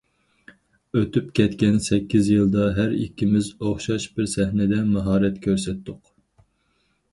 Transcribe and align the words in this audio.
ئۆتۈپ 1.01 1.27
كەتكەن 1.39 1.77
سەككىز 1.87 2.31
يىلدا 2.37 2.65
ھەر 2.79 2.97
ئىككىمىز 3.03 3.51
ئوخشاش 3.59 4.09
بىر 4.17 4.33
سەھنىدە 4.35 4.83
ماھارەت 4.97 5.41
كۆرسەتتۇق. 5.47 6.03